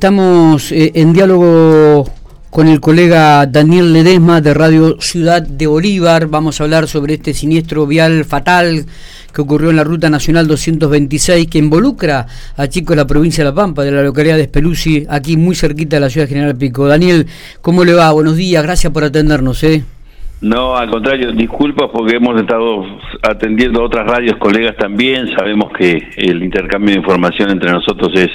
[0.00, 2.06] Estamos eh, en diálogo
[2.48, 6.26] con el colega Daniel Ledesma de Radio Ciudad de Bolívar.
[6.28, 8.86] Vamos a hablar sobre este siniestro vial fatal
[9.34, 12.26] que ocurrió en la Ruta Nacional 226 que involucra
[12.56, 15.54] a chicos de la provincia de La Pampa, de la localidad de Espeluzzi, aquí muy
[15.54, 16.88] cerquita de la ciudad General Pico.
[16.88, 17.26] Daniel,
[17.60, 18.10] ¿cómo le va?
[18.10, 19.62] Buenos días, gracias por atendernos.
[19.64, 19.84] ¿eh?
[20.40, 22.86] No, al contrario, disculpas porque hemos estado
[23.20, 25.28] atendiendo a otras radios, colegas también.
[25.36, 28.30] Sabemos que el intercambio de información entre nosotros es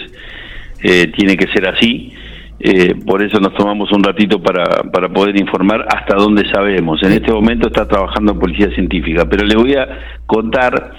[0.87, 2.13] eh, tiene que ser así.
[2.59, 7.01] Eh, por eso nos tomamos un ratito para, para poder informar hasta donde sabemos.
[7.01, 9.87] En este momento está trabajando Policía Científica, pero le voy a
[10.27, 10.93] contar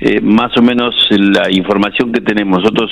[0.00, 2.62] eh, más o menos la información que tenemos.
[2.62, 2.90] Nosotros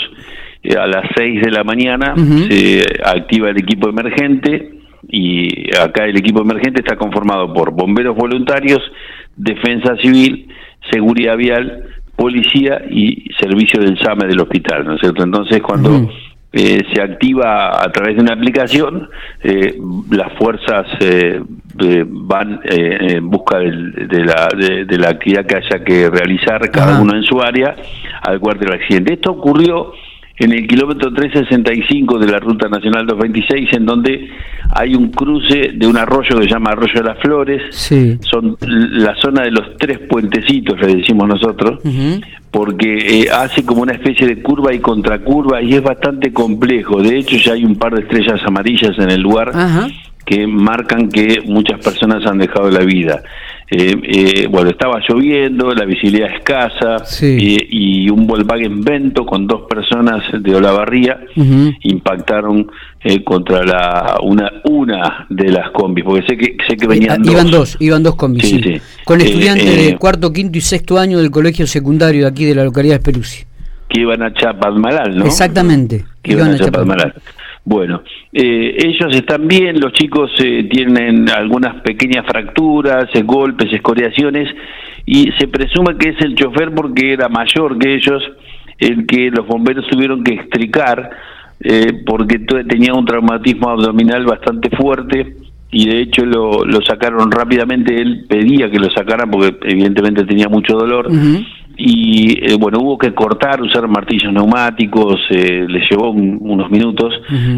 [0.78, 4.72] a las 6 de la mañana se activa el equipo emergente
[5.08, 8.82] y acá el equipo emergente está conformado por bomberos voluntarios,
[9.36, 10.48] defensa civil,
[10.90, 15.22] seguridad vial, policía y servicio del SAME del hospital, ¿no es cierto?
[15.22, 16.10] Entonces, cuando
[16.58, 19.10] eh, se activa a través de una aplicación,
[19.42, 19.78] eh,
[20.10, 21.42] las fuerzas eh,
[22.08, 27.22] van en busca de, la, de, la actividad que haya que realizar cada uno en
[27.24, 27.76] su área
[28.22, 29.12] al lugar del accidente.
[29.12, 29.92] Esto ocurrió
[30.38, 34.28] en el kilómetro 365 de la Ruta Nacional 226, en donde
[34.74, 37.62] hay un cruce de un arroyo que se llama Arroyo de las Flores.
[38.20, 41.80] Son la zona de los tres puentecitos, le decimos nosotros,
[42.50, 47.02] porque eh, hace como una especie de curva y contracurva y es bastante complejo.
[47.02, 49.52] De hecho, ya hay un par de estrellas amarillas en el lugar
[50.26, 53.22] que marcan que muchas personas han dejado la vida.
[53.68, 60.22] Eh, eh, bueno, estaba lloviendo, la visibilidad escasa y un Volkswagen Vento con dos personas
[60.40, 61.18] de Olavarría
[61.82, 62.70] impactaron
[63.02, 67.32] eh, contra la una una de las combis, porque sé que sé que venían dos.
[67.32, 71.32] Iban dos, iban dos combis, sí, con estudiantes de cuarto, quinto y sexto año del
[71.32, 73.44] colegio secundario de aquí de la localidad de Peruzzi.
[73.88, 75.26] Que iban a Chapadmalal, ¿no?
[75.26, 76.04] Exactamente.
[76.22, 77.14] Que iban, a Chapadmalal.
[77.66, 78.02] Bueno,
[78.32, 84.48] eh, ellos están bien, los chicos eh, tienen algunas pequeñas fracturas, eh, golpes, escoriaciones,
[85.04, 88.22] y se presume que es el chofer porque era mayor que ellos,
[88.78, 91.10] el que los bomberos tuvieron que extricar,
[92.06, 92.38] porque
[92.68, 95.34] tenía un traumatismo abdominal bastante fuerte,
[95.72, 100.48] y de hecho lo, lo sacaron rápidamente, él pedía que lo sacaran porque evidentemente tenía
[100.48, 101.10] mucho dolor,
[101.76, 107.12] y eh, bueno, hubo que cortar, usar martillos neumáticos, eh, les llevó unos minutos,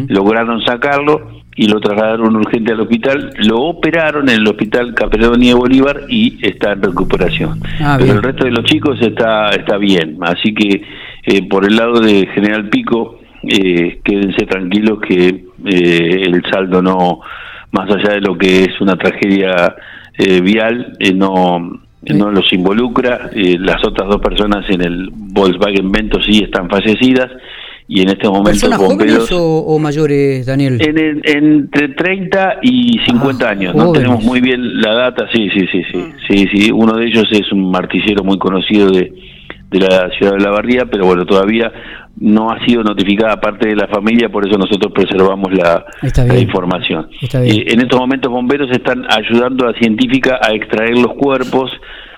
[0.09, 5.53] lograron sacarlo y lo trasladaron urgente al hospital, lo operaron en el hospital Capeloni de
[5.53, 7.59] Bolívar y está en recuperación.
[7.79, 10.83] Ah, Pero el resto de los chicos está, está bien, así que
[11.25, 17.21] eh, por el lado de General Pico, quédense tranquilos que el saldo no,
[17.71, 19.75] más allá de lo que es una tragedia
[20.43, 23.29] vial, no no los involucra.
[23.33, 27.29] Eh, las otras dos personas en el Volkswagen Vento sí están fallecidas
[27.87, 30.79] y en este momento bomberos o, mayores, Daniel?
[30.79, 33.75] En, entre 30 y 50 ah, años.
[33.75, 35.27] No tenemos muy bien la data.
[35.33, 36.13] Sí, sí, sí, sí, mm.
[36.27, 36.71] sí, sí.
[36.71, 39.11] Uno de ellos es un martillero muy conocido de,
[39.69, 41.71] de la ciudad de La Barría, pero bueno, todavía
[42.19, 45.85] no ha sido notificada parte de la familia, por eso nosotros preservamos la,
[46.37, 47.07] información.
[47.21, 51.71] Eh, en estos momentos bomberos están ayudando a científica a extraer los cuerpos,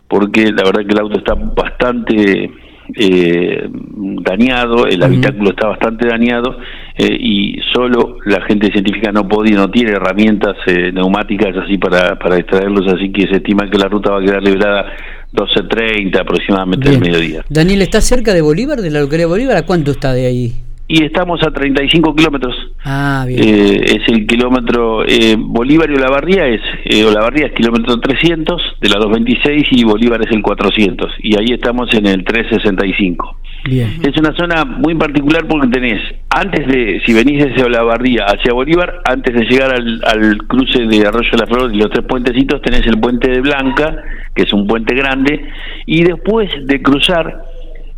[0.08, 2.52] porque la verdad que el auto está bastante
[2.98, 6.58] eh, dañado, el habitáculo está bastante dañado
[6.98, 10.56] eh, y solo la gente científica no podía, no tiene herramientas
[10.94, 14.42] neumáticas así para, para extraerlos, así que se estima que la ruta va a quedar
[14.42, 14.86] librada
[15.34, 17.46] 12.30 aproximadamente del mediodía.
[17.50, 19.58] Daniel, ¿está cerca de Bolívar, de la localidad de Bolívar?
[19.58, 20.54] ¿A cuánto está de ahí?
[20.88, 22.54] Y estamos a 35 kilómetros.
[22.84, 23.42] Ah, bien.
[23.42, 28.90] Eh, es el kilómetro, eh, Bolívar y Olavarría es, eh, Olavarría es kilómetro 300 de
[28.90, 31.14] la 226 y Bolívar es el 400.
[31.20, 33.38] Y ahí estamos en el 365.
[33.66, 34.00] Bien.
[34.02, 39.02] Es una zona muy particular porque tenés, antes de, si venís desde Olavarría hacia Bolívar,
[39.06, 42.62] antes de llegar al, al cruce de Arroyo de la Flor y los tres puentecitos,
[42.62, 43.96] tenés el puente de Blanca,
[44.34, 45.48] que es un puente grande,
[45.86, 47.44] y después de cruzar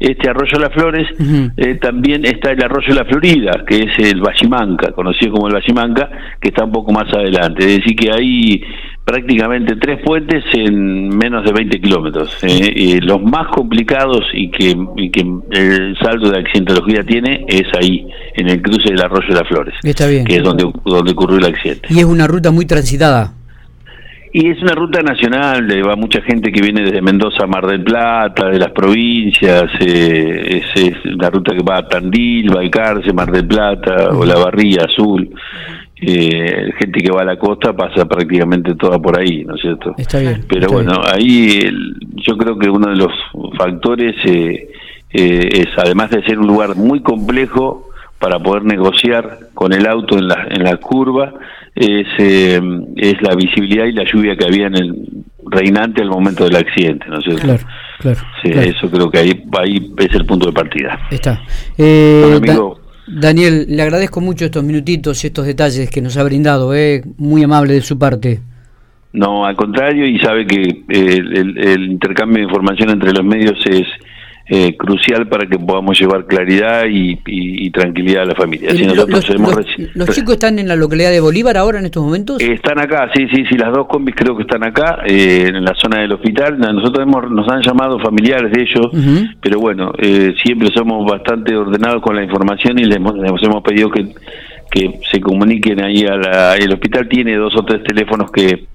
[0.04, 1.08] este arroyo Las Flores,
[1.56, 6.10] eh, también está el arroyo La Florida, que es el Bachimanca, conocido como el Bachimanca,
[6.42, 7.64] que está un poco más adelante.
[7.64, 8.62] Es decir, que hay
[9.06, 12.38] prácticamente tres puentes en menos de 20 kilómetros.
[12.44, 18.08] Eh, los más complicados y que, y que el saldo de accidentología tiene es ahí,
[18.36, 20.26] en el cruce del arroyo Las Flores, está bien.
[20.26, 21.88] que es donde, donde ocurrió el accidente.
[21.90, 23.34] Y es una ruta muy transitada.
[24.36, 27.84] Y es una ruta nacional, va mucha gente que viene desde Mendoza a Mar del
[27.84, 33.46] Plata, de las provincias, eh, es, una ruta que va a Tandil, Balcarce, Mar del
[33.46, 35.30] Plata, o La Barría, Azul.
[36.06, 39.96] Eh, gente que va a la costa pasa prácticamente toda por ahí, ¿no es cierto?
[39.98, 40.44] Está bien.
[40.50, 41.62] Pero bueno, ahí
[42.16, 43.12] yo creo que uno de los
[43.58, 44.70] factores eh,
[45.12, 47.90] es, además de ser un lugar muy complejo,
[48.24, 51.34] para poder negociar con el auto en la, en la curva
[51.76, 52.62] es, eh,
[52.96, 54.96] es la visibilidad y la lluvia que había en el
[55.46, 57.64] reinante al momento del accidente, ¿no sé Claro,
[58.00, 58.22] claro.
[58.42, 60.98] Sí, eso creo que ahí, ahí es el punto de partida.
[61.12, 61.42] Está.
[61.78, 62.40] Eh,
[63.08, 67.44] Daniel, le agradezco mucho estos minutitos y estos detalles que nos ha brindado, eh, muy
[67.44, 68.40] amable de su parte.
[69.12, 73.88] No, al contrario, y sabe que eh, el, intercambio de información entre los medios es
[74.46, 78.72] eh, crucial para que podamos llevar claridad y, tranquilidad a la familia.
[79.96, 82.42] los, chicos están en la localidad de Bolívar ahora en estos momentos?
[82.42, 85.74] están acá, sí, sí, sí, las dos combis creo que están acá, eh, en la
[85.76, 86.60] zona del hospital.
[86.60, 88.88] Nosotros hemos, nos han llamado familiares de ellos,
[89.42, 89.94] pero bueno,
[90.44, 94.14] siempre somos bastante ordenados con la información y les hemos, les hemos pedido que,
[94.70, 96.56] que se comuniquen ahí a la...
[96.58, 98.73] El hospital tiene dos o tres teléfonos que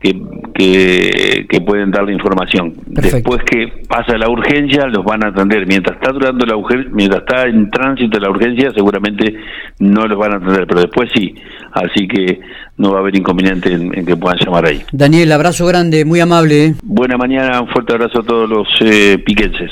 [0.00, 2.72] que, que, pueden dar la información.
[2.86, 5.66] Después que pasa la urgencia, los van a atender.
[5.66, 9.36] Mientras está durando la urgencia, mientras está en tránsito la urgencia, seguramente
[9.78, 11.34] no los van a atender, pero después sí.
[11.72, 12.40] Así que
[12.78, 14.82] no va a haber inconveniente en, que puedan llamar ahí.
[14.90, 16.64] Daniel, abrazo grande, muy amable.
[16.64, 16.74] ¿eh?
[16.82, 19.68] Buena mañana, un fuerte abrazo a todos los eh, piquenses.